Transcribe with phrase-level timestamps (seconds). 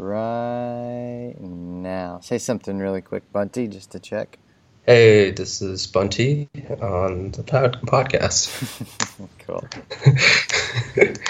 [0.00, 2.20] right now.
[2.20, 4.38] Say something really quick, Bunty, just to check.
[4.86, 6.48] Hey, this is Bunty
[6.80, 8.48] on the pod- podcast.
[9.46, 9.62] cool.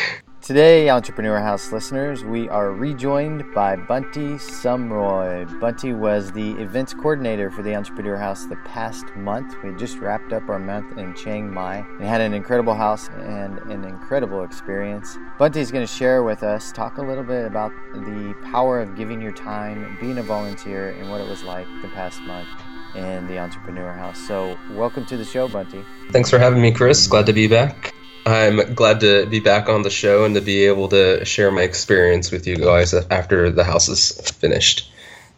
[0.50, 5.60] Today, Entrepreneur House listeners, we are rejoined by Bunty SomRoy.
[5.60, 9.54] Bunty was the events coordinator for the Entrepreneur House the past month.
[9.62, 13.58] We just wrapped up our month in Chiang Mai and had an incredible house and
[13.70, 15.16] an incredible experience.
[15.38, 18.96] Bunty is going to share with us, talk a little bit about the power of
[18.96, 22.48] giving your time, being a volunteer, and what it was like the past month
[22.96, 24.18] in the Entrepreneur House.
[24.18, 25.84] So, welcome to the show, Bunty.
[26.10, 27.06] Thanks for having me, Chris.
[27.06, 27.94] Glad to be back.
[28.26, 31.62] I'm glad to be back on the show and to be able to share my
[31.62, 34.90] experience with you guys after the house is finished.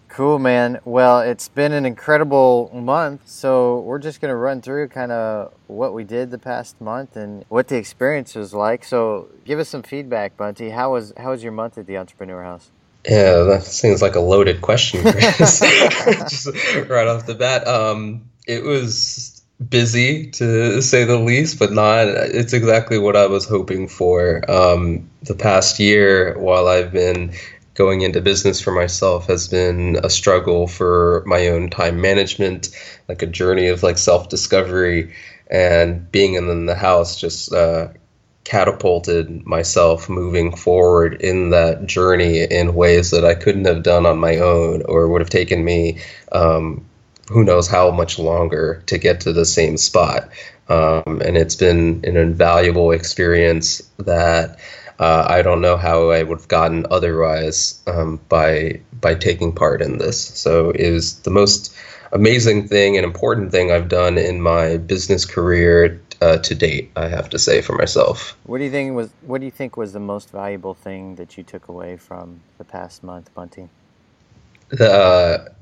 [0.09, 0.79] Cool, man.
[0.85, 5.55] Well, it's been an incredible month, so we're just going to run through kind of
[5.69, 8.85] what we did the past month and what the experience was like.
[8.85, 10.69] So, give us some feedback, Bunty.
[10.69, 12.71] How was how was your month at the Entrepreneur House?
[13.09, 15.61] Yeah, that seems like a loaded question, Chris.
[16.29, 16.47] just
[16.91, 17.67] right off the bat.
[17.67, 19.32] Um, it was
[19.69, 22.07] busy to say the least, but not.
[22.09, 24.49] It's exactly what I was hoping for.
[24.51, 27.33] Um, the past year, while I've been
[27.75, 32.69] going into business for myself, has been a struggle for my own time management,
[33.09, 35.15] like a journey of like self discovery,
[35.51, 37.53] and being in the house just.
[37.53, 37.89] Uh,
[38.45, 44.19] catapulted myself moving forward in that journey in ways that I couldn't have done on
[44.19, 46.01] my own or would have taken me
[46.33, 46.85] um,
[47.29, 50.29] who knows how much longer to get to the same spot.
[50.69, 54.59] Um, and it's been an invaluable experience that
[54.99, 59.83] uh, I don't know how I would have gotten otherwise um, by by taking part
[59.83, 60.21] in this.
[60.21, 61.77] So it is the most
[62.13, 66.93] amazing thing and important thing I've done in my business career uh, to date.
[66.95, 68.37] I have to say for myself.
[68.45, 71.37] What do you think was What do you think was the most valuable thing that
[71.37, 73.69] you took away from the past month, Bunty?
[74.69, 75.53] The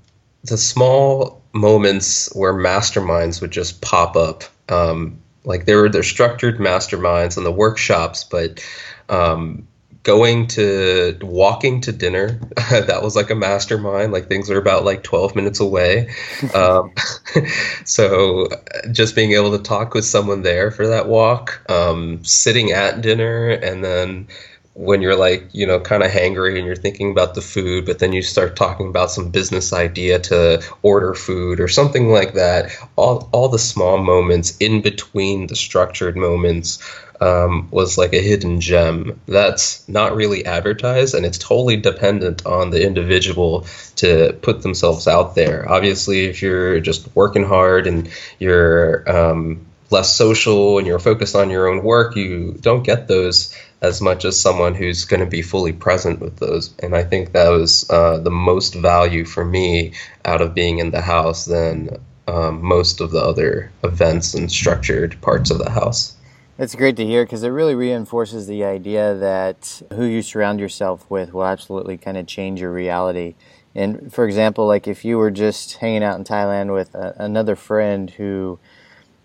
[0.45, 4.45] the small moments where masterminds would just pop up.
[4.69, 8.65] Um, like there were their structured masterminds and the workshops, but
[9.09, 9.67] um,
[10.03, 12.29] going to walking to dinner
[12.71, 16.09] that was like a mastermind like things are about like 12 minutes away
[16.55, 16.93] um,
[17.85, 18.49] so
[18.93, 23.51] just being able to talk with someone there for that walk um, sitting at dinner
[23.51, 24.27] and then
[24.75, 27.99] when you're like you know kind of hangry and you're thinking about the food but
[27.99, 32.71] then you start talking about some business idea to order food or something like that
[32.97, 36.79] all, all the small moments in between the structured moments
[37.21, 42.71] um, was like a hidden gem that's not really advertised and it's totally dependent on
[42.71, 43.67] the individual
[43.97, 45.71] to put themselves out there.
[45.71, 48.09] Obviously if you're just working hard and
[48.39, 53.55] you're um, less social and you're focused on your own work you don't get those
[53.83, 56.75] as much as someone who's going to be fully present with those.
[56.81, 60.91] And I think that was uh, the most value for me out of being in
[60.91, 61.97] the house than
[62.29, 66.17] um, most of the other events and structured parts of the house.
[66.59, 71.11] It's great to hear because it really reinforces the idea that who you surround yourself
[71.11, 73.35] with will absolutely kind of change your reality.
[73.75, 77.57] And for example, like if you were just hanging out in Thailand with a, another
[77.57, 78.59] friend who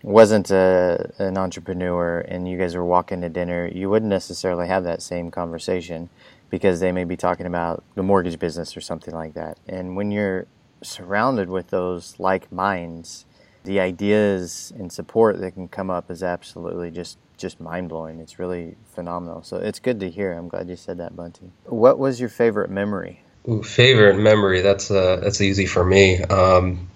[0.06, 4.84] wasn't a, an entrepreneur and you guys were walking to dinner, you wouldn't necessarily have
[4.84, 6.10] that same conversation
[6.52, 9.58] because they may be talking about the mortgage business or something like that.
[9.68, 10.46] And when you're
[10.84, 13.26] surrounded with those like minds,
[13.64, 18.20] the ideas and support that can come up is absolutely just just mind blowing.
[18.20, 19.42] It's really phenomenal.
[19.44, 20.34] So it's good to hear.
[20.34, 21.52] I'm glad you said that, Bunty.
[21.66, 23.24] What was your favorite memory?
[23.50, 24.62] Ooh, favorite memory?
[24.62, 26.22] That's uh, that's easy for me.
[26.22, 26.90] Um,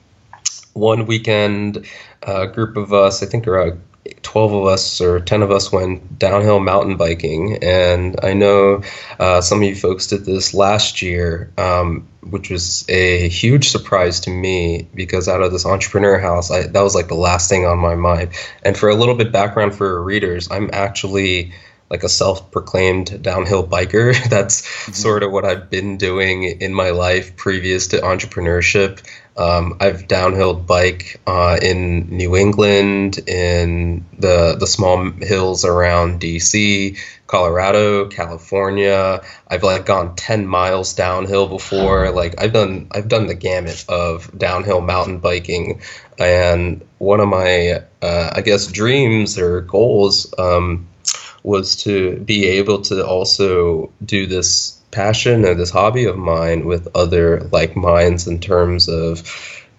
[0.74, 1.86] one weekend,
[2.22, 3.82] a group of us, I think around
[4.24, 7.60] 12 of us or 10 of us went downhill mountain biking.
[7.64, 8.84] And I know
[9.20, 14.22] uh, some of you folks did this last year, um, which was a huge surprise
[14.22, 17.66] to me because out of this entrepreneur house, I, that was like the last thing
[17.66, 18.32] on my mind.
[18.64, 21.54] And for a little bit background for readers, I'm actually
[21.90, 24.14] like a self-proclaimed downhill biker.
[24.30, 24.92] That's mm-hmm.
[24.94, 29.04] sort of what I've been doing in my life previous to entrepreneurship.
[29.40, 36.98] Um, I've downhill bike uh, in New England, in the the small hills around DC,
[37.26, 39.22] Colorado, California.
[39.48, 42.12] I've like gone ten miles downhill before.
[42.12, 45.80] Like I've done I've done the gamut of downhill mountain biking,
[46.18, 50.90] and one of my uh, I guess dreams or goals um,
[51.44, 56.88] was to be able to also do this passion or this hobby of mine with
[56.96, 59.24] other like minds in terms of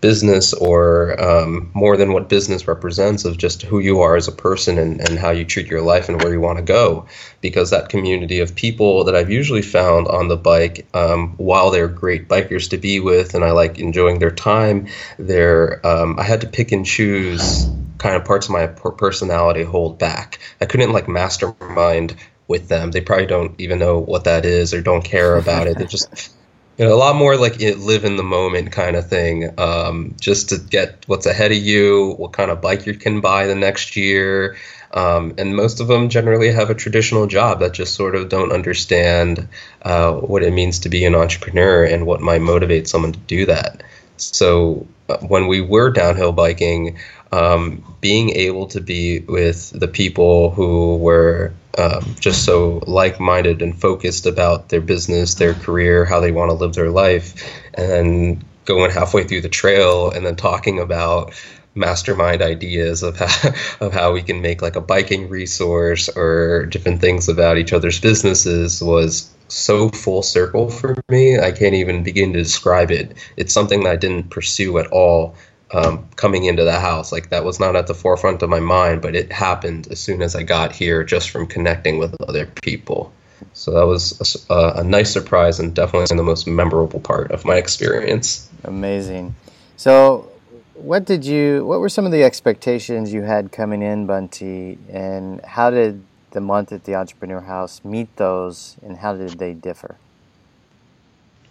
[0.00, 4.32] business or um, more than what business represents of just who you are as a
[4.32, 7.06] person and, and how you treat your life and where you want to go.
[7.40, 11.88] Because that community of people that I've usually found on the bike um, while they're
[11.88, 16.40] great bikers to be with and I like enjoying their time they're um, I had
[16.42, 17.66] to pick and choose
[17.98, 20.38] kind of parts of my personality hold back.
[20.60, 22.16] I couldn't like mastermind
[22.50, 25.78] with them they probably don't even know what that is or don't care about it
[25.78, 26.34] They're just
[26.80, 29.52] you know, a lot more like live in the moment kind of thing.
[29.60, 33.46] Um, just to get what's ahead of you, what kind of bike you can buy
[33.46, 34.56] the next year.
[34.92, 38.50] Um, and most of them generally have a traditional job that just sort of don't
[38.50, 39.46] understand
[39.82, 43.44] uh, what it means to be an entrepreneur and what might motivate someone to do
[43.44, 43.82] that.
[44.16, 46.96] So uh, when we were downhill biking,
[47.32, 53.80] um, being able to be with the people who were um, just so like-minded and
[53.80, 57.34] focused about their business, their career, how they want to live their life,
[57.74, 61.32] and going halfway through the trail and then talking about
[61.74, 63.50] mastermind ideas of how,
[63.80, 68.00] of how we can make like a biking resource or different things about each other's
[68.00, 71.38] businesses was so full circle for me.
[71.38, 73.16] I can't even begin to describe it.
[73.36, 75.34] It's something that I didn't pursue at all
[75.72, 77.12] um, coming into the house.
[77.12, 80.22] Like that was not at the forefront of my mind, but it happened as soon
[80.22, 83.12] as I got here just from connecting with other people.
[83.52, 87.56] So that was a, a nice surprise and definitely the most memorable part of my
[87.56, 88.48] experience.
[88.64, 89.34] Amazing.
[89.76, 90.30] So,
[90.74, 91.64] what did you?
[91.64, 96.02] What were some of the expectations you had coming in, Bunty, and how did
[96.32, 99.96] the month at the Entrepreneur House meet those, and how did they differ?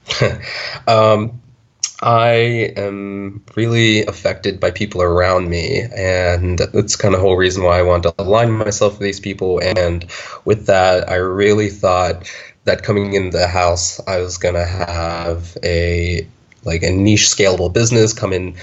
[0.87, 1.41] um,
[2.01, 7.63] I am really affected by people around me, and that's kind of the whole reason
[7.63, 9.59] why I want to align myself with these people.
[9.61, 10.05] And
[10.45, 12.31] with that, I really thought
[12.63, 16.27] that coming in the house, I was gonna have a
[16.63, 18.55] like a niche scalable business come in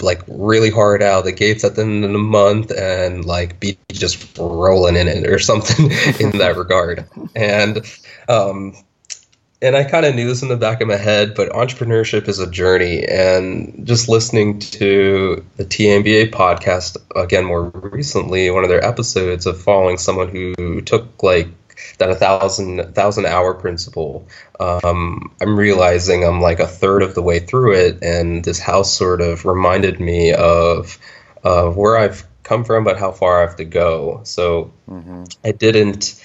[0.00, 3.78] like really hard out the gates at the end of the month and like be
[3.92, 5.90] just rolling in it or something
[6.20, 7.06] in that regard.
[7.34, 7.84] And
[8.28, 8.74] um,
[9.66, 12.38] and I kind of knew this in the back of my head, but entrepreneurship is
[12.38, 13.04] a journey.
[13.04, 19.60] And just listening to the TMBA podcast again more recently, one of their episodes of
[19.60, 21.48] following someone who took like
[21.98, 24.28] that a thousand thousand hour principle.
[24.60, 28.94] Um, I'm realizing I'm like a third of the way through it, and this house
[28.94, 30.96] sort of reminded me of
[31.42, 34.20] of where I've come from, but how far I have to go.
[34.22, 35.24] So mm-hmm.
[35.44, 36.22] I didn't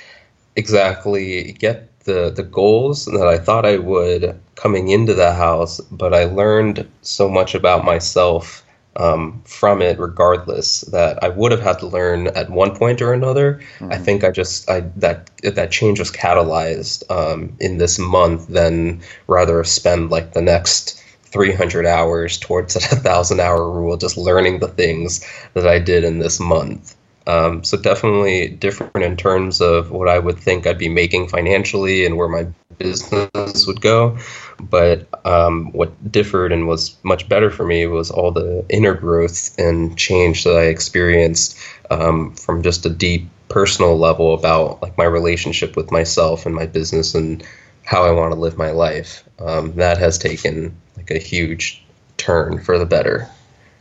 [0.56, 6.14] exactly get the the goals that I thought I would coming into the house, but
[6.14, 8.64] I learned so much about myself
[8.96, 13.14] um, from it, regardless that I would have had to learn at one point or
[13.14, 13.62] another.
[13.80, 13.94] Mm-hmm.
[13.94, 19.02] I think I just I that that change was catalyzed um, in this month than
[19.28, 20.98] rather spend like the next.
[21.34, 26.20] 300 hours towards a thousand hour rule, just learning the things that I did in
[26.20, 26.94] this month.
[27.28, 32.06] Um, so definitely different in terms of what I would think I'd be making financially
[32.06, 32.48] and where my
[32.78, 34.18] business would go.
[34.60, 39.58] But um, what differed and was much better for me was all the inner growth
[39.60, 41.58] and change that I experienced
[41.90, 46.66] um, from just a deep personal level about like my relationship with myself and my
[46.66, 47.44] business and
[47.84, 49.24] how I want to live my life.
[49.40, 51.84] Um, that has taken like a huge
[52.18, 53.30] turn for the better.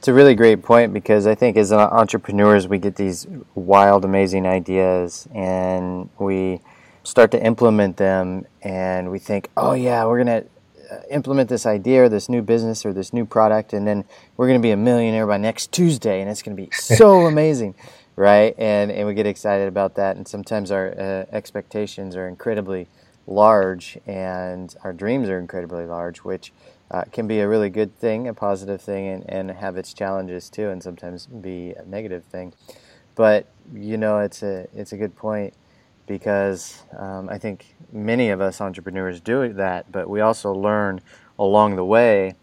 [0.01, 4.47] It's a really great point because I think as entrepreneurs, we get these wild, amazing
[4.47, 6.63] ideas and we
[7.05, 10.47] start to implement them and we think, oh, yeah, we're going to
[10.91, 14.07] uh, implement this idea or this new business or this new product and then
[14.39, 17.27] we're going to be a millionaire by next Tuesday and it's going to be so
[17.27, 17.75] amazing,
[18.17, 18.55] right?
[18.57, 20.17] And, and we get excited about that.
[20.17, 22.89] And sometimes our uh, expectations are incredibly
[23.27, 26.55] large and our dreams are incredibly large, which
[26.91, 30.51] uh, can be a really good thing, a positive thing, and, and have its challenges
[30.51, 32.53] too, and sometimes be a negative thing.
[33.15, 35.55] But you know, it's a it's a good point
[36.07, 41.01] because um, I think many of us entrepreneurs do that, but we also learn
[41.39, 42.35] along the way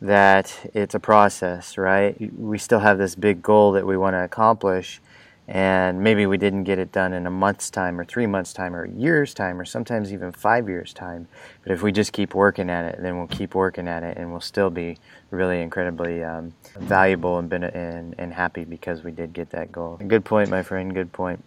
[0.00, 2.16] that it's a process, right?
[2.38, 5.00] We still have this big goal that we want to accomplish,
[5.48, 8.76] and maybe we didn't get it done in a month's time or three months time
[8.76, 11.26] or a year's time or sometimes even five years time.
[11.62, 14.30] But if we just keep working at it then we'll keep working at it and
[14.30, 14.98] we'll still be
[15.30, 19.98] really incredibly um, valuable and, and, and happy because we did get that goal.
[20.06, 21.42] Good point my friend good point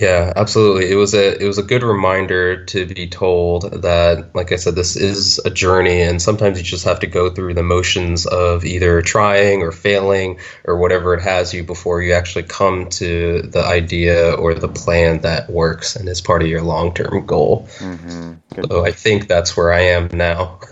[0.00, 0.90] yeah, absolutely.
[0.90, 4.74] It was a it was a good reminder to be told that, like I said,
[4.74, 8.64] this is a journey, and sometimes you just have to go through the motions of
[8.64, 13.64] either trying or failing or whatever it has you before you actually come to the
[13.64, 17.68] idea or the plan that works and is part of your long term goal.
[17.78, 18.62] Mm-hmm.
[18.70, 20.60] So I think that's where I am now.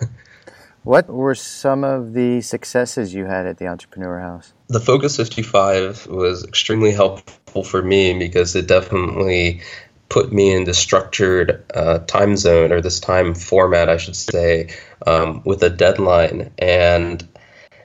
[0.84, 4.52] What were some of the successes you had at the Entrepreneur House?
[4.66, 9.60] The Focus 55 was extremely helpful for me because it definitely
[10.08, 14.68] put me in the structured uh, time zone or this time format, I should say,
[15.06, 16.52] um, with a deadline.
[16.58, 17.26] And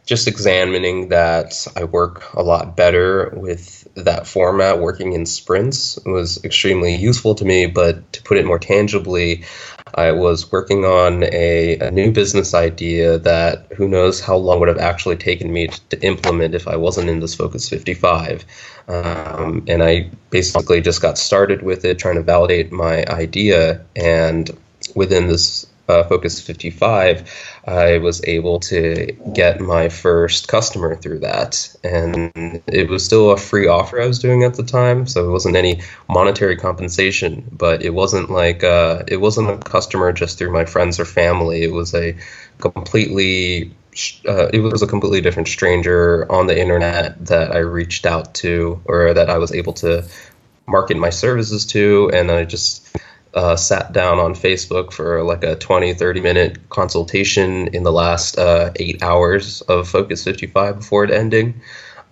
[0.06, 6.44] just examining that I work a lot better with that format, working in sprints, was
[6.44, 7.66] extremely useful to me.
[7.66, 9.44] But to put it more tangibly,
[9.96, 14.70] I was working on a, a, new business idea that who knows how long would
[14.70, 18.46] have actually taken me to, to implement if I wasn't in this Focus 55.
[18.88, 23.86] Um, and I basically just got started with it, trying to validate my idea.
[23.96, 24.50] And
[24.96, 27.30] within this uh, Focus 55,
[27.66, 31.76] I was able to get my first customer through that.
[31.84, 35.32] And it was still a free offer I was doing at the time, so it
[35.32, 40.52] wasn't any monetary compensation, but it wasn't like uh, it wasn't a customer just through
[40.52, 41.64] my friends or family.
[41.64, 42.16] It was a
[42.60, 43.72] completely
[44.28, 48.80] uh, it was a completely different stranger on the internet that I reached out to
[48.86, 50.08] or that I was able to
[50.68, 52.88] market my services to, and I just
[53.38, 58.38] uh, sat down on Facebook for like a 20, 30 minute consultation in the last
[58.40, 61.62] uh, eight hours of Focus 55 before it ending.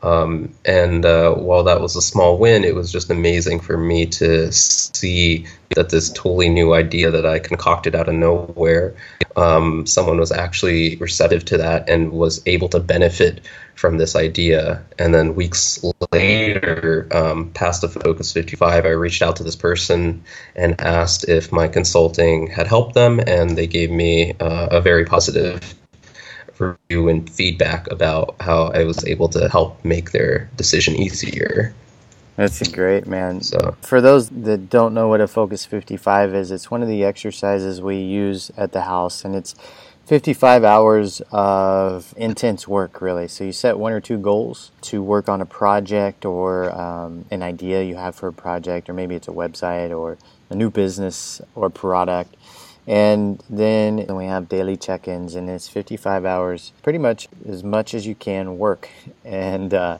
[0.05, 4.05] Um, and uh, while that was a small win, it was just amazing for me
[4.05, 8.95] to see that this totally new idea that I concocted out of nowhere,
[9.35, 13.41] um, someone was actually receptive to that and was able to benefit
[13.73, 14.85] from this idea.
[14.99, 20.23] And then weeks later, um, past the Focus 55, I reached out to this person
[20.55, 25.05] and asked if my consulting had helped them, and they gave me uh, a very
[25.05, 25.75] positive
[26.59, 31.73] review and feedback about how I was able to help make their decision easier.
[32.35, 33.41] That's great, man.
[33.41, 37.03] So, for those that don't know what a Focus 55 is, it's one of the
[37.03, 39.55] exercises we use at the house, and it's
[40.05, 43.29] 55 hours of intense work, really.
[43.29, 47.41] So, you set one or two goals to work on a project or um, an
[47.41, 50.17] idea you have for a project, or maybe it's a website or
[50.49, 52.35] a new business or product
[52.87, 57.93] and then we have daily check ins, and it's 55 hours, pretty much as much
[57.93, 58.89] as you can work.
[59.23, 59.97] And uh,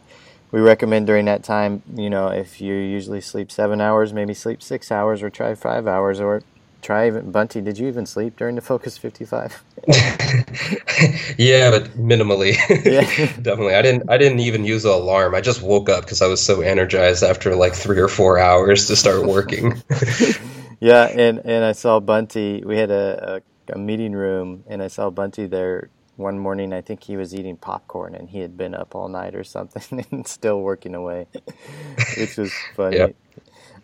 [0.52, 4.62] we recommend during that time, you know, if you usually sleep seven hours, maybe sleep
[4.62, 6.44] six hours or try five hours or
[6.86, 7.60] try even Bunty.
[7.62, 9.64] Did you even sleep during the Focus 55?
[11.38, 12.56] yeah, but minimally.
[12.86, 13.02] yeah.
[13.42, 13.74] Definitely.
[13.76, 15.34] I didn't I didn't even use the alarm.
[15.34, 18.88] I just woke up because I was so energized after like three or four hours
[18.88, 19.82] to start working.
[20.80, 22.64] Yeah, and, and I saw Bunty.
[22.66, 26.74] We had a, a, a, meeting room, and I saw Bunty there one morning.
[26.74, 30.06] I think he was eating popcorn, and he had been up all night or something
[30.12, 31.28] and still working away,
[32.18, 32.98] which was funny.
[32.98, 33.16] Yep.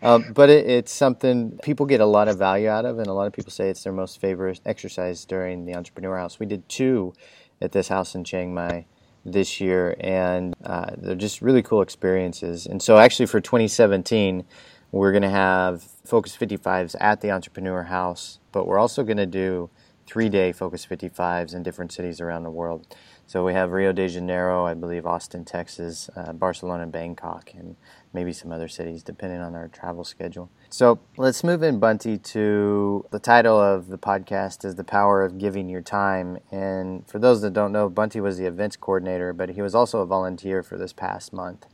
[0.02, 3.12] Um, but it, it's something people get a lot of value out of, and a
[3.12, 6.40] lot of people say it's their most favorite exercise during the Entrepreneur House.
[6.40, 7.14] We did two
[7.60, 8.86] at this house in Chiang Mai
[9.24, 12.66] this year, and uh, they're just really cool experiences.
[12.66, 14.44] And so, actually, for 2017,
[14.92, 19.26] we're going to have Focus 55s at the Entrepreneur House, but we're also going to
[19.26, 19.70] do
[20.06, 22.94] three day Focus 55s in different cities around the world.
[23.26, 27.76] So we have Rio de Janeiro, I believe Austin, Texas, uh, Barcelona, Bangkok, and
[28.12, 30.50] maybe some other cities depending on our travel schedule.
[30.68, 35.38] So let's move in, Bunty, to the title of the podcast is The Power of
[35.38, 36.36] Giving Your Time.
[36.50, 40.00] And for those that don't know, Bunty was the events coordinator, but he was also
[40.00, 41.66] a volunteer for this past month.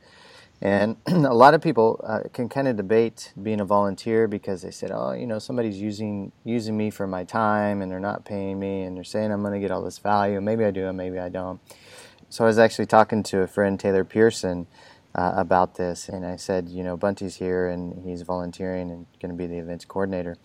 [0.60, 4.70] And a lot of people uh, can kind of debate being a volunteer because they
[4.70, 8.58] said, "Oh, you know, somebody's using using me for my time, and they're not paying
[8.58, 10.40] me, and they're saying I'm going to get all this value.
[10.40, 11.60] Maybe I do, and maybe I don't."
[12.28, 14.66] So I was actually talking to a friend, Taylor Pearson,
[15.14, 19.30] uh, about this, and I said, "You know, Bunty's here, and he's volunteering and going
[19.30, 20.36] to be the events coordinator."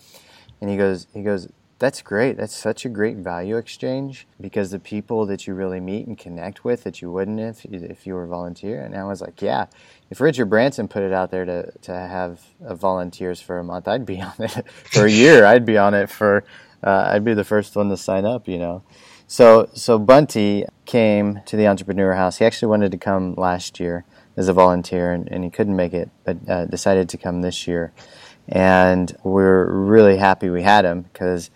[0.62, 1.50] And he goes, he goes,
[1.83, 2.37] that's great.
[2.37, 6.63] That's such a great value exchange because the people that you really meet and connect
[6.63, 8.81] with that you wouldn't if if you were a volunteer.
[8.81, 9.65] And I was like, yeah,
[10.09, 14.05] if Richard Branson put it out there to to have volunteers for a month, I'd
[14.05, 15.45] be on it for a year.
[15.45, 16.45] I'd be on it for.
[16.81, 18.47] Uh, I'd be the first one to sign up.
[18.47, 18.83] You know.
[19.27, 22.37] So so Bunty came to the Entrepreneur House.
[22.37, 24.05] He actually wanted to come last year
[24.37, 27.67] as a volunteer, and, and he couldn't make it, but uh, decided to come this
[27.67, 27.91] year.
[28.47, 31.49] And we're really happy we had him because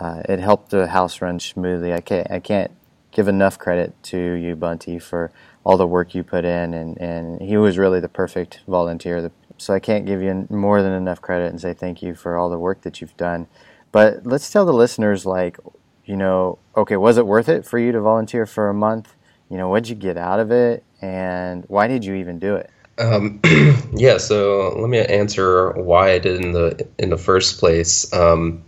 [0.00, 1.92] uh, it helped the house run smoothly.
[1.92, 2.70] I can't I can't
[3.14, 5.30] give enough credit to you, Bunty, for
[5.64, 9.30] all the work you put in, and, and he was really the perfect volunteer.
[9.56, 12.50] So I can't give you more than enough credit and say thank you for all
[12.50, 13.46] the work that you've done.
[13.92, 15.56] But let's tell the listeners, like,
[16.04, 19.14] you know, okay, was it worth it for you to volunteer for a month?
[19.48, 22.70] You know, what'd you get out of it, and why did you even do it?
[22.98, 23.40] Um,
[23.94, 28.12] yeah, so let me answer why I did in the in the first place.
[28.12, 28.64] Um,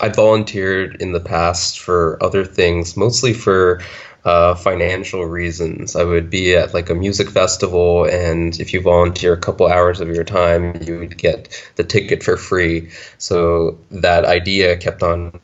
[0.00, 3.82] I volunteered in the past for other things, mostly for
[4.24, 5.96] uh, financial reasons.
[5.96, 10.00] I would be at like a music festival, and if you volunteer a couple hours
[10.00, 12.90] of your time, you would get the ticket for free.
[13.18, 15.40] So that idea kept on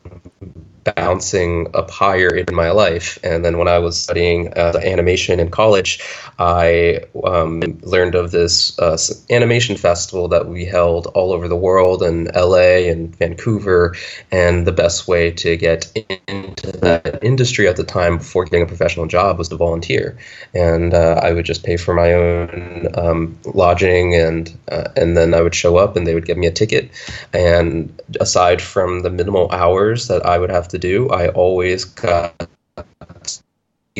[0.95, 3.17] bouncing up higher in my life.
[3.23, 5.99] And then when I was studying uh, animation in college,
[6.37, 8.97] I um, learned of this uh,
[9.29, 13.95] animation festival that we held all over the world in LA and Vancouver.
[14.31, 15.91] And the best way to get
[16.27, 20.17] into that industry at the time before getting a professional job was to volunteer.
[20.53, 25.33] And uh, I would just pay for my own um, lodging, and uh, and then
[25.33, 26.91] I would show up, and they would give me a ticket.
[27.33, 31.85] And aside from the minimal hours that I would have to to do, I always
[31.85, 32.49] got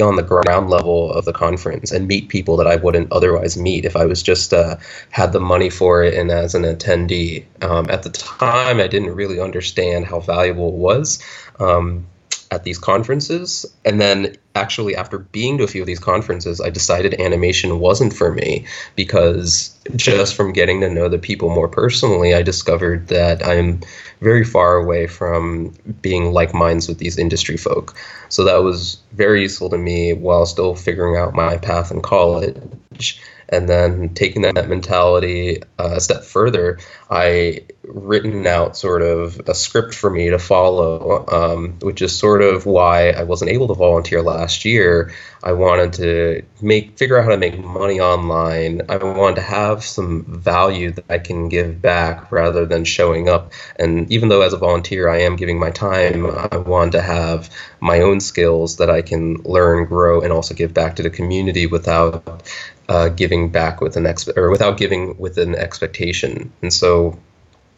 [0.01, 3.85] on the ground level of the conference and meet people that I wouldn't otherwise meet
[3.85, 4.75] if I was just uh,
[5.09, 7.45] had the money for it and as an attendee.
[7.61, 11.23] Um, at the time, I didn't really understand how valuable it was.
[11.59, 12.07] Um,
[12.51, 13.65] at these conferences.
[13.83, 18.13] And then, actually, after being to a few of these conferences, I decided animation wasn't
[18.13, 23.45] for me because just from getting to know the people more personally, I discovered that
[23.45, 23.81] I'm
[24.21, 27.95] very far away from being like minds with these industry folk.
[28.29, 33.21] So that was very useful to me while still figuring out my path in college
[33.49, 39.53] and then taking that mentality uh, a step further, I written out sort of a
[39.53, 43.75] script for me to follow, um, which is sort of why I wasn't able to
[43.75, 45.13] volunteer last year.
[45.43, 48.81] I wanted to make figure out how to make money online.
[48.89, 53.51] I wanted to have some value that I can give back rather than showing up.
[53.77, 57.49] And even though as a volunteer I am giving my time, I want to have
[57.79, 61.67] my own skills that I can learn, grow, and also give back to the community
[61.67, 62.43] without
[62.89, 66.51] uh, giving back with an or without giving with an expectation.
[66.61, 67.19] And so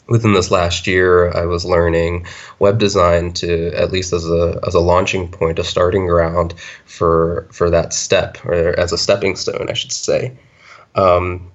[0.08, 2.26] within this last year, I was learning
[2.60, 6.54] web design to at least as a as a launching point, a starting ground
[6.86, 10.38] for for that step, or as a stepping stone, I should say.
[10.96, 11.52] Um,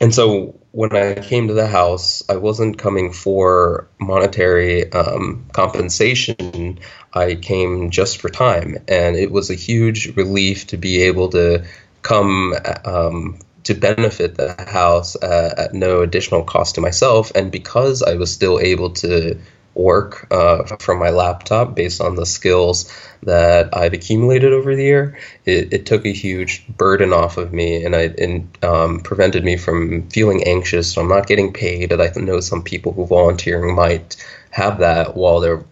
[0.00, 6.80] and so when I came to the house, I wasn't coming for monetary um, compensation.
[7.12, 11.64] I came just for time, and it was a huge relief to be able to
[12.04, 17.32] come um, to benefit the house uh, at no additional cost to myself.
[17.34, 19.38] And because I was still able to
[19.74, 22.92] work uh, from my laptop based on the skills
[23.24, 27.84] that I've accumulated over the year, it, it took a huge burden off of me
[27.84, 30.92] and I and, um, prevented me from feeling anxious.
[30.92, 31.90] So I'm not getting paid.
[31.90, 34.16] And I know some people who volunteering might
[34.50, 35.64] have that while they're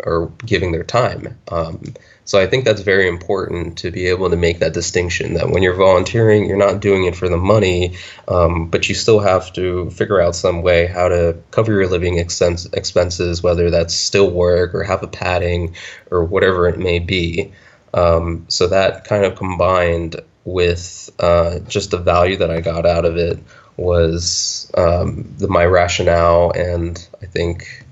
[0.45, 1.38] giving their time.
[1.49, 5.51] Um, so I think that's very important to be able to make that distinction that
[5.51, 7.97] when you're volunteering, you're not doing it for the money,
[8.29, 12.19] um, but you still have to figure out some way how to cover your living
[12.19, 15.75] expense, expenses, whether that's still work or have a padding
[16.11, 17.53] or whatever it may be.
[17.93, 23.05] Um, so that kind of combined with uh, just the value that I got out
[23.05, 23.39] of it
[23.77, 27.85] was um, the, my rationale, and I think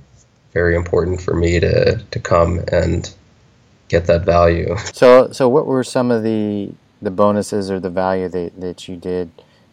[0.52, 3.12] very important for me to to come and
[3.90, 4.76] get that value.
[4.94, 6.72] So, so what were some of the
[7.02, 9.30] the bonuses or the value that that you did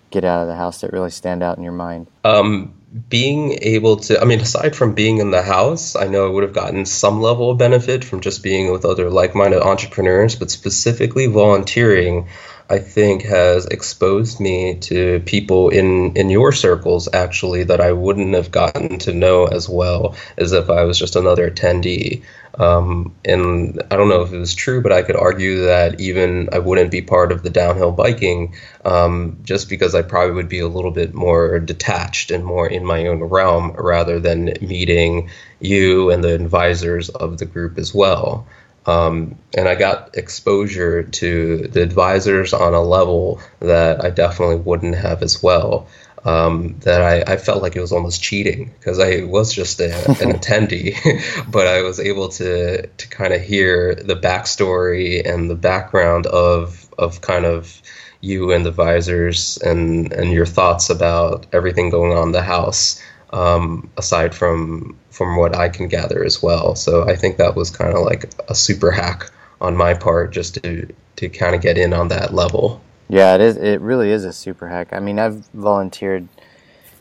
[0.09, 2.07] get out of the house that really stand out in your mind?
[2.23, 2.73] Um,
[3.09, 6.43] being able to, I mean, aside from being in the house, I know I would
[6.43, 10.49] have gotten some level of benefit from just being with other like minded entrepreneurs, but
[10.49, 12.27] specifically volunteering.
[12.69, 18.35] I think has exposed me to people in in your circles actually that I wouldn't
[18.35, 22.23] have gotten to know as well as if I was just another attendee.
[22.59, 26.49] Um, and I don't know if it was true, but I could argue that even
[26.51, 30.59] I wouldn't be part of the downhill biking um, just because I probably would be
[30.59, 36.09] a little bit more detached and more in my own realm rather than meeting you
[36.09, 38.47] and the advisors of the group as well.
[38.87, 44.95] Um, and I got exposure to the advisors on a level that I definitely wouldn't
[44.95, 45.87] have as well.
[46.23, 49.93] Um, that I, I, felt like it was almost cheating because I was just a,
[49.93, 50.97] an attendee,
[51.51, 56.89] but I was able to to kind of hear the backstory and the background of
[56.97, 57.81] of kind of
[58.19, 63.01] you and the advisors and and your thoughts about everything going on in the house
[63.31, 66.75] um, aside from from what I can gather as well.
[66.75, 70.61] So I think that was kind of like a super hack on my part just
[70.63, 70.87] to
[71.17, 72.81] to kind of get in on that level.
[73.09, 73.57] Yeah, it is.
[73.57, 74.89] It really is a super hack.
[74.91, 76.27] I mean, I've volunteered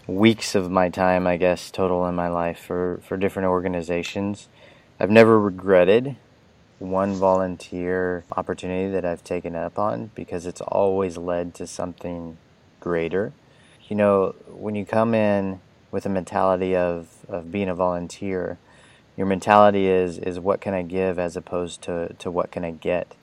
[0.06, 4.48] weeks of my time, I guess, total in my life for for different organizations.
[4.98, 6.16] I've never regretted
[6.78, 12.36] one volunteer opportunity that I've taken up on because it's always led to something
[12.80, 13.32] greater.
[13.88, 15.60] You know, when you come in
[15.96, 18.58] with a mentality of, of being a volunteer,
[19.16, 22.72] your mentality is is what can I give as opposed to, to what can I
[22.72, 23.14] get.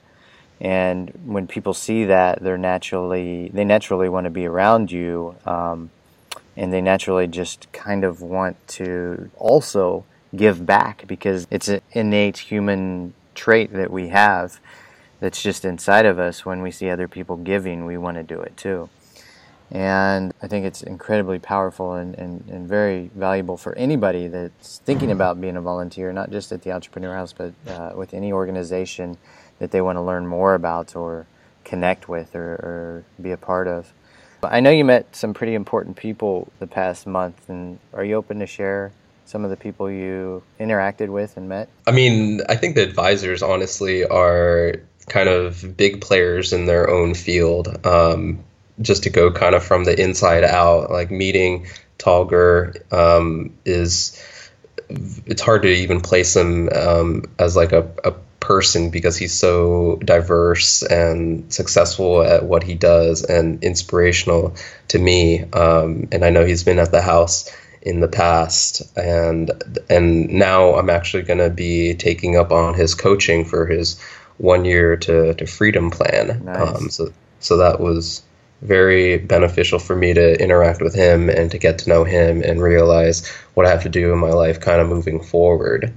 [0.60, 5.90] And when people see that, they're naturally they naturally want to be around you, um,
[6.56, 12.38] and they naturally just kind of want to also give back because it's an innate
[12.38, 14.58] human trait that we have
[15.20, 16.44] that's just inside of us.
[16.44, 18.88] When we see other people giving, we want to do it too.
[19.70, 25.10] And I think it's incredibly powerful and, and, and very valuable for anybody that's thinking
[25.10, 29.16] about being a volunteer, not just at the Entrepreneur House, but uh, with any organization
[29.58, 31.26] that they want to learn more about or
[31.64, 33.92] connect with or, or be a part of.
[34.42, 38.40] I know you met some pretty important people the past month, and are you open
[38.40, 38.92] to share
[39.24, 41.68] some of the people you interacted with and met?
[41.86, 44.74] I mean, I think the advisors honestly are
[45.08, 47.86] kind of big players in their own field.
[47.86, 48.44] Um,
[48.80, 51.66] just to go kind of from the inside out, like meeting
[51.98, 54.20] Tal Gur um, is
[55.26, 59.96] it's hard to even place him um, as like a, a person because he's so
[60.04, 64.54] diverse and successful at what he does and inspirational
[64.88, 65.42] to me.
[65.52, 69.50] Um, and I know he's been at the house in the past, and
[69.88, 74.00] and now I'm actually going to be taking up on his coaching for his
[74.38, 76.44] one year to, to freedom plan.
[76.44, 76.76] Nice.
[76.76, 78.22] Um, so so that was
[78.64, 82.62] very beneficial for me to interact with him and to get to know him and
[82.62, 85.92] realize what I have to do in my life kind of moving forward.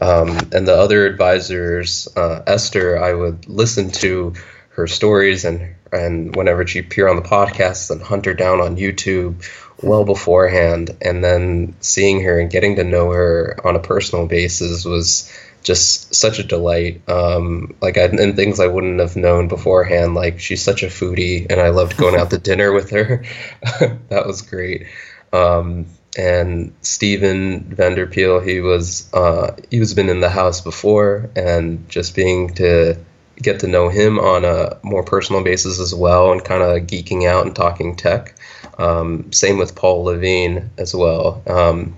[0.00, 4.34] Um, and the other advisors, uh, Esther, I would listen to
[4.70, 8.76] her stories and and whenever she appear on the podcast and hunt her down on
[8.76, 9.44] YouTube
[9.82, 14.84] well beforehand, and then seeing her and getting to know her on a personal basis
[14.84, 17.08] was just such a delight.
[17.08, 20.14] Um, like I, and things I wouldn't have known beforehand.
[20.14, 23.24] Like she's such a foodie, and I loved going out to dinner with her.
[24.08, 24.86] that was great.
[25.32, 25.86] Um,
[26.18, 32.14] and Stephen Vanderpeel, he was uh, he was been in the house before, and just
[32.16, 32.96] being to
[33.36, 37.28] get to know him on a more personal basis as well, and kind of geeking
[37.28, 38.34] out and talking tech.
[38.78, 41.42] Um, same with Paul Levine as well.
[41.46, 41.96] Um,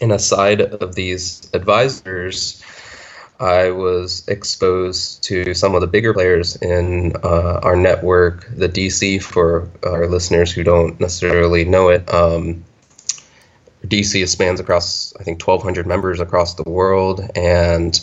[0.00, 2.62] and aside of these advisors,
[3.40, 9.22] I was exposed to some of the bigger players in uh, our network, the DC,
[9.22, 12.12] for our listeners who don't necessarily know it.
[12.12, 12.64] Um,
[13.86, 17.98] DC spans across, I think, 1,200 members across the world, and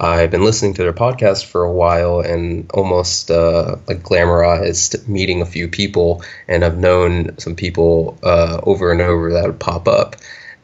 [0.00, 5.42] I've been listening to their podcast for a while and almost uh, like glamorized meeting
[5.42, 9.86] a few people, and I've known some people uh, over and over that would pop
[9.86, 10.16] up.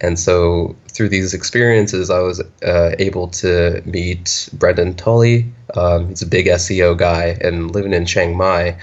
[0.05, 5.51] And so through these experiences, I was uh, able to meet Brendan Tully.
[5.75, 8.77] Um, he's a big SEO guy and living in Chiang Mai.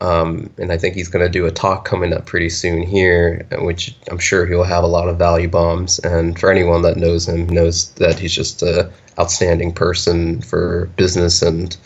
[0.00, 3.44] Um, and I think he's going to do a talk coming up pretty soon here,
[3.58, 5.98] which I'm sure he'll have a lot of value bombs.
[5.98, 8.88] And for anyone that knows him, knows that he's just an
[9.18, 11.76] outstanding person for business and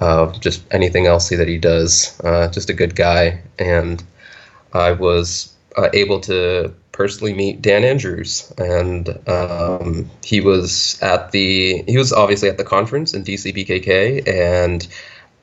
[0.00, 2.18] uh, just anything else that he does.
[2.24, 3.42] Uh, just a good guy.
[3.58, 4.02] And
[4.72, 11.84] I was uh, able to personally meet Dan Andrews, and um, he was at the
[11.86, 14.86] he was obviously at the conference in DCBKK, and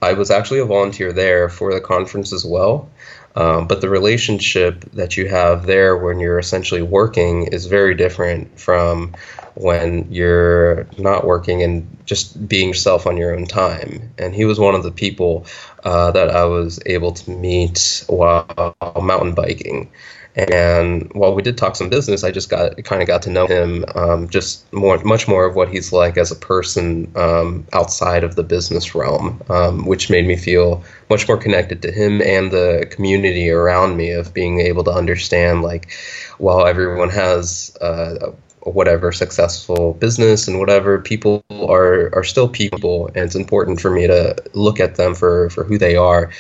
[0.02, 2.90] I was actually a volunteer there for the conference as well.
[3.38, 8.60] Um, but the relationship that you have there when you're essentially working is very different
[8.60, 9.16] from
[9.56, 14.14] when you're not working and just being yourself on your own time.
[14.18, 15.46] And he was one of the people
[15.84, 19.92] uh, that I was able to meet while mountain biking.
[20.36, 23.48] And while we did talk some business, I just got kind of got to know
[23.48, 28.26] him, um, just more, much more of what he's like as a person um, outside
[28.26, 32.52] of the business realm, um, which made me feel much more connected to him and
[32.52, 35.94] the community around me of being able to understand, like,
[36.38, 38.32] while everyone has uh,
[38.66, 44.08] whatever successful business and whatever people are are still people and it's important for me
[44.08, 46.32] to look at them for for who they are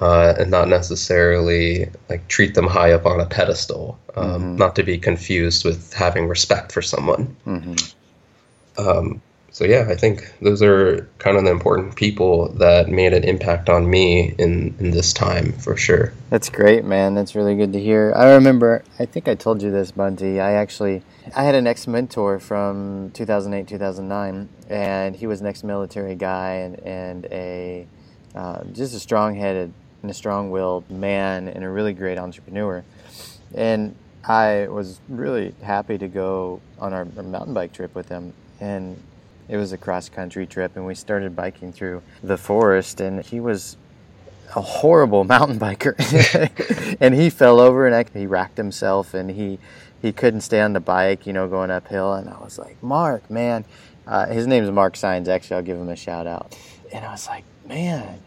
[0.00, 4.56] uh, and not necessarily like treat them high up on a pedestal um, mm-hmm.
[4.56, 7.36] not to be confused with having respect for someone.
[7.46, 8.88] Mm-hmm.
[8.88, 9.20] um,
[9.50, 13.68] so yeah i think those are kind of the important people that made an impact
[13.68, 16.12] on me in in this time for sure.
[16.30, 17.14] That's great man.
[17.14, 18.12] That's really good to hear.
[18.16, 20.40] I remember i think i told you this bunty.
[20.40, 25.64] I actually I had an ex mentor from 2008, 2009, and he was an ex
[25.64, 27.86] military guy and, and a
[28.34, 32.84] uh, just a strong headed and a strong willed man and a really great entrepreneur.
[33.54, 38.34] And I was really happy to go on our, our mountain bike trip with him.
[38.60, 39.00] And
[39.48, 43.00] it was a cross country trip, and we started biking through the forest.
[43.00, 43.78] And he was
[44.54, 45.94] a horrible mountain biker,
[47.00, 49.58] and he fell over and he racked himself, and he
[50.04, 52.12] he couldn't stay on the bike, you know, going uphill.
[52.12, 53.64] And I was like, Mark, man,
[54.06, 55.30] uh, his name is Mark Signs.
[55.30, 56.54] Actually, I'll give him a shout out.
[56.92, 58.20] And I was like, man,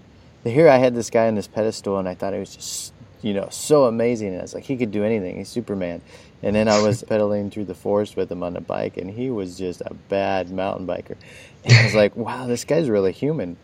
[0.43, 3.35] here I had this guy on this pedestal, and I thought it was just you
[3.35, 4.29] know so amazing.
[4.29, 5.37] And I was like, he could do anything.
[5.37, 6.01] He's Superman.
[6.41, 9.29] And then I was pedaling through the forest with him on the bike, and he
[9.29, 11.15] was just a bad mountain biker.
[11.63, 13.55] And I was like, wow, this guy's really human.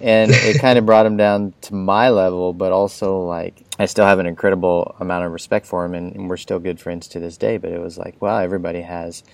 [0.00, 4.04] And it kind of brought him down to my level, but also like I still
[4.04, 7.18] have an incredible amount of respect for him, and, and we're still good friends to
[7.18, 7.56] this day.
[7.56, 9.24] But it was like, wow, everybody has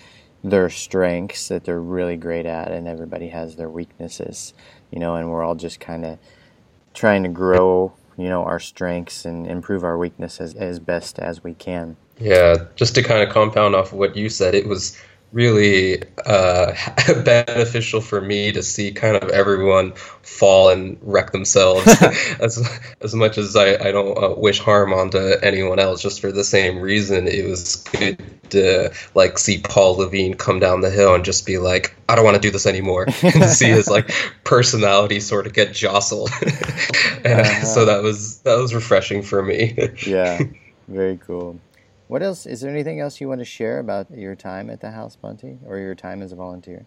[0.45, 4.55] their strengths that they're really great at, and everybody has their weaknesses,
[4.93, 6.21] you know, and we're all just kind of
[6.95, 11.53] trying to grow, you know, our strengths and improve our weaknesses as best as we
[11.53, 11.97] can.
[12.21, 14.97] Yeah, just to kind of compound off of what you said, it was
[15.33, 16.73] really uh,
[17.25, 21.87] beneficial for me to see kind of everyone fall and wreck themselves
[22.41, 26.33] as as much as I, I don't uh, wish harm onto anyone else just for
[26.33, 27.27] the same reason.
[27.27, 31.59] It was good to like see Paul Levine come down the hill and just be
[31.59, 33.07] like I don't want to do this anymore.
[33.27, 34.11] And see his like
[34.45, 36.31] personality sort of get jostled.
[37.25, 37.65] And uh-huh.
[37.65, 39.77] so that was that was refreshing for me.
[40.07, 40.41] Yeah.
[40.89, 41.59] Very cool
[42.09, 42.47] what else?
[42.47, 45.59] Is there anything else you want to share about your time at the house, Bunty,
[45.67, 46.87] or your time as a volunteer?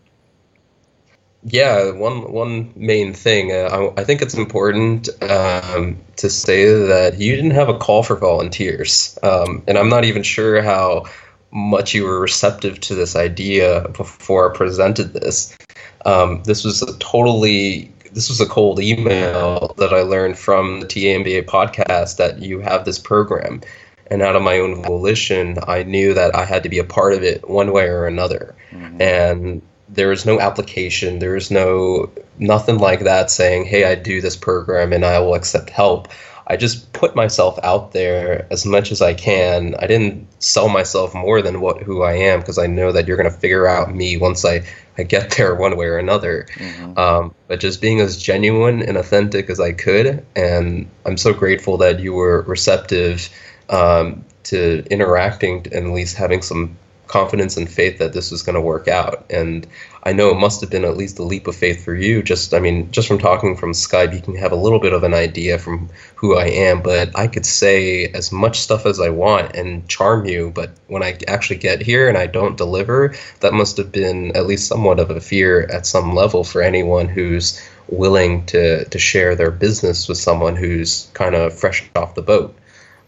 [1.44, 3.52] Yeah, one one main thing.
[3.52, 8.04] Uh, I, I, think it's important um, to say that you didn't have a call
[8.04, 11.06] for volunteers, um, and I'm not even sure how
[11.52, 15.58] much you were receptive to this idea before I presented this.
[16.06, 20.88] Um, this was a totally this was a cold email that I learned from the
[20.88, 23.62] TMBA podcast that you have this program
[24.10, 27.14] and out of my own volition, I knew that I had to be a part
[27.14, 28.56] of it one way or another.
[28.72, 29.02] Mm-hmm.
[29.02, 34.22] And there is no application, there is no nothing like that saying, "Hey, I do
[34.22, 36.08] this program and I will accept help."
[36.50, 39.76] I just put myself out there as much as I can.
[39.78, 43.18] I didn't sell myself more than what who I am because I know that you're
[43.18, 44.64] going to figure out me once I,
[44.98, 46.48] I get there one way or another.
[46.56, 46.98] Mm-hmm.
[46.98, 51.78] Um, but just being as genuine and authentic as I could, and I'm so grateful
[51.78, 53.30] that you were receptive
[53.70, 56.78] um, to interacting and at least having some
[57.10, 59.26] confidence and faith that this was going to work out.
[59.30, 59.68] And
[60.04, 62.24] I know it must have been at least a leap of faith for you.
[62.24, 65.04] Just, I mean, just from talking from Skype, you can have a little bit of
[65.04, 66.82] an idea from who I am.
[66.82, 70.52] But I could say as much stuff as I want and charm you.
[70.52, 74.46] But when I actually get here and I don't deliver, that must have been at
[74.46, 79.36] least somewhat of a fear at some level for anyone who's willing to to share
[79.36, 82.56] their business with someone who's kind of fresh off the boat.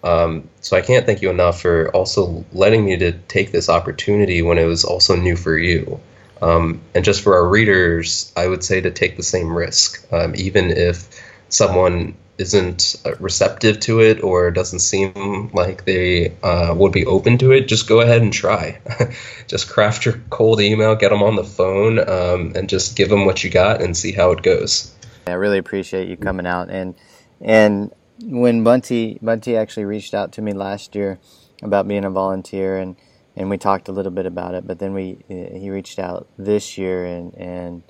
[0.04, 4.42] Um, so I can't thank you enough for also letting me to take this opportunity
[4.42, 6.00] when it was also new for you.
[6.42, 10.34] Um, and just for our readers, I would say to take the same risk, um,
[10.36, 11.08] even if
[11.50, 17.38] someone isn't uh, receptive to it or doesn't seem like they uh, would be open
[17.38, 18.80] to it, just go ahead and try.
[19.48, 23.26] just craft your cold email, get them on the phone, um, and just give them
[23.26, 24.92] what you got and see how it goes.
[25.28, 26.96] I really appreciate you coming out and
[27.40, 31.19] and when Bunty Bunty actually reached out to me last year
[31.63, 32.95] about being a volunteer and
[33.36, 36.78] and we talked a little bit about it but then we he reached out this
[36.78, 37.84] year and and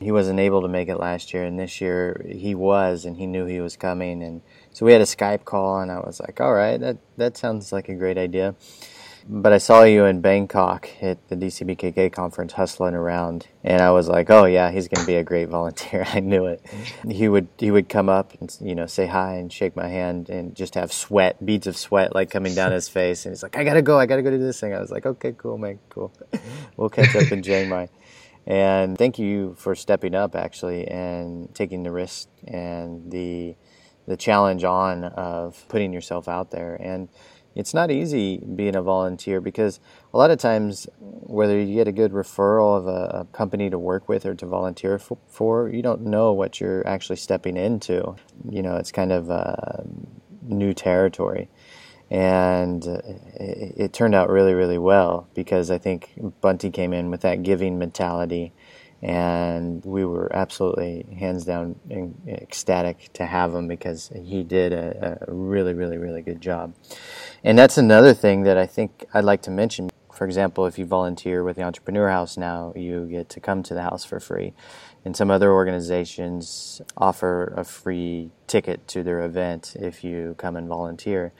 [0.00, 1.44] he wasn't able to make it last year.
[1.44, 4.22] And this year he was and he knew he was coming.
[4.22, 7.36] And so we had a Skype call and I was like all right that that
[7.36, 8.54] sounds like a great idea
[9.26, 14.08] but I saw you in Bangkok at the DCBKK conference hustling around, and I was
[14.08, 16.64] like, "Oh yeah, he's going to be a great volunteer." I knew it.
[17.08, 20.28] He would he would come up and you know say hi and shake my hand
[20.28, 23.56] and just have sweat, beads of sweat like coming down his face, and he's like,
[23.56, 25.78] "I gotta go, I gotta go do this thing." I was like, "Okay, cool, man,
[25.88, 26.12] cool.
[26.76, 27.88] we'll catch up in Chiang Mai."
[28.46, 33.56] And thank you for stepping up actually and taking the risk and the
[34.06, 37.08] the challenge on of putting yourself out there and
[37.54, 39.78] it's not easy being a volunteer because
[40.12, 43.78] a lot of times, whether you get a good referral of a, a company to
[43.78, 48.16] work with or to volunteer for, for, you don't know what you're actually stepping into.
[48.48, 49.82] You know, it's kind of uh,
[50.42, 51.48] new territory.
[52.10, 52.98] And uh,
[53.34, 57.42] it, it turned out really, really well because I think Bunty came in with that
[57.42, 58.52] giving mentality
[59.04, 61.76] and we were absolutely hands down
[62.26, 66.74] ecstatic to have him because he did a, a, really, really, really good job.
[67.44, 69.90] And that's another thing that I think I'd like to mention.
[70.10, 73.74] For example, if you volunteer with the Entrepreneur House now, you get to come to
[73.74, 74.54] the house for free.
[75.04, 80.66] And some other organizations offer a free ticket to their event if you come and
[80.66, 81.34] volunteer.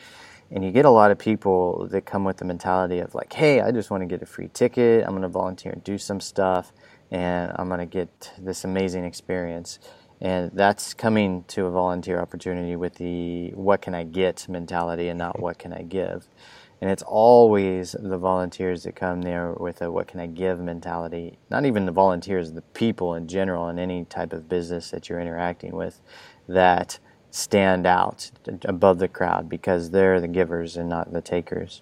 [0.51, 3.63] And you get a lot of people that come with the mentality of like, hey,
[3.63, 5.03] I just want to get a free ticket.
[5.03, 6.71] I'm going to volunteer and do some stuff
[7.15, 9.79] and I'm going to get this amazing experience.
[10.21, 15.19] And that's coming to a volunteer opportunity with the what can I get mentality and
[15.19, 16.27] not what can I give.
[16.81, 21.39] And it's always the volunteers that come there with a what can I give mentality.
[21.51, 25.21] Not even the volunteers, the people in general in any type of business that you're
[25.21, 26.01] interacting with
[26.49, 26.99] that
[27.31, 28.33] stand out
[28.65, 31.81] above the crowd because they're the givers and not the takers.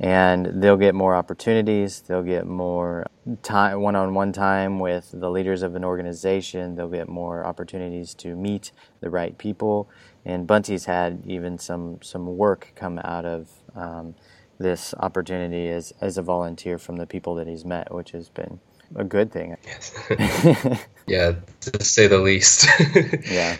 [0.00, 3.06] And they'll get more opportunities, they'll get more
[3.42, 8.70] time, one-on-one time with the leaders of an organization, they'll get more opportunities to meet
[9.00, 9.90] the right people.
[10.24, 14.14] And Bunty's had even some, some work come out of um,
[14.58, 18.60] this opportunity as, as a volunteer from the people that he's met, which has been
[18.94, 19.56] a good thing.
[19.64, 19.94] Yes.
[21.06, 22.68] yeah, to say the least.
[23.30, 23.56] yeah.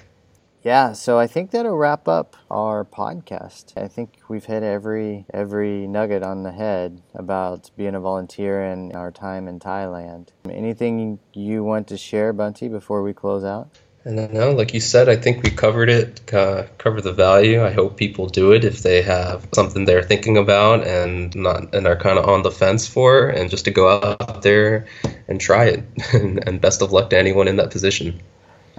[0.69, 3.73] Yeah, so I think that'll wrap up our podcast.
[3.83, 8.95] I think we've hit every every nugget on the head about being a volunteer and
[8.95, 10.29] our time in Thailand.
[10.45, 13.79] Anything you want to share, Bunty, before we close out?
[14.05, 17.65] And no, like you said, I think we covered it, uh, covered the value.
[17.65, 21.87] I hope people do it if they have something they're thinking about and not and
[21.87, 24.87] are kind of on the fence for, and just to go out there
[25.29, 25.83] and try it.
[26.13, 28.21] and best of luck to anyone in that position.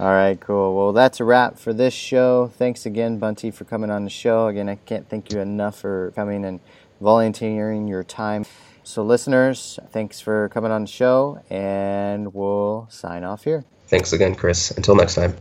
[0.00, 0.74] All right, cool.
[0.74, 2.50] Well, that's a wrap for this show.
[2.56, 4.46] Thanks again, Bunty, for coming on the show.
[4.46, 6.60] Again, I can't thank you enough for coming and
[7.02, 8.46] volunteering your time.
[8.82, 13.62] So, listeners, thanks for coming on the show, and we'll sign off here.
[13.88, 14.70] Thanks again, Chris.
[14.70, 15.36] Until next time.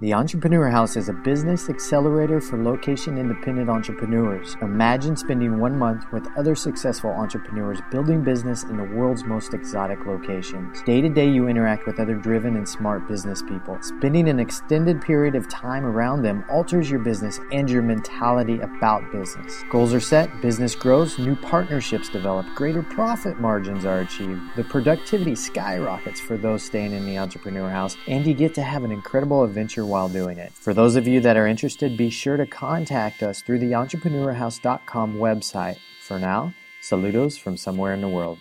[0.00, 4.56] The Entrepreneur House is a business accelerator for location independent entrepreneurs.
[4.62, 10.06] Imagine spending one month with other successful entrepreneurs building business in the world's most exotic
[10.06, 10.80] locations.
[10.82, 13.76] Day to day, you interact with other driven and smart business people.
[13.80, 19.02] Spending an extended period of time around them alters your business and your mentality about
[19.10, 19.64] business.
[19.68, 25.34] Goals are set, business grows, new partnerships develop, greater profit margins are achieved, the productivity
[25.34, 29.42] skyrockets for those staying in the Entrepreneur House, and you get to have an incredible
[29.42, 30.52] adventure while doing it.
[30.52, 35.14] For those of you that are interested, be sure to contact us through the entrepreneurhouse.com
[35.16, 35.78] website.
[36.02, 38.38] For now, saludos from somewhere in the world.